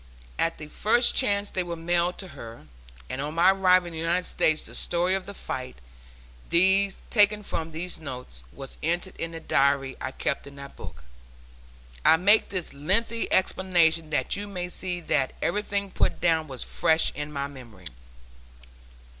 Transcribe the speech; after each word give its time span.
At 0.39 0.57
the 0.57 0.65
first 0.67 1.15
chance 1.15 1.51
they 1.51 1.61
were 1.61 1.75
mailed 1.75 2.17
to 2.17 2.29
her, 2.29 2.65
and 3.07 3.21
on 3.21 3.35
my 3.35 3.51
arrival 3.51 3.85
in 3.85 3.93
the 3.93 3.99
United 3.99 4.25
States 4.25 4.63
the 4.63 4.73
story 4.73 5.13
of 5.13 5.27
the 5.27 5.33
fight, 5.35 5.75
taken 7.11 7.43
from 7.43 7.69
these 7.69 7.99
notes, 7.99 8.41
was 8.51 8.79
entered 8.81 9.15
in 9.17 9.29
the 9.29 9.39
diary 9.39 9.95
I 10.01 10.11
keep 10.11 10.47
in 10.47 10.57
a 10.57 10.69
book. 10.69 11.03
I 12.03 12.17
make 12.17 12.49
this 12.49 12.73
lengthy 12.73 13.31
explanation 13.31 14.09
that 14.09 14.35
you 14.35 14.47
may 14.47 14.69
see 14.69 15.01
that 15.01 15.33
everything 15.39 15.91
put 15.91 16.19
down 16.19 16.47
was 16.47 16.63
fresh 16.63 17.11
in 17.13 17.31
my 17.31 17.45
memory. 17.45 17.85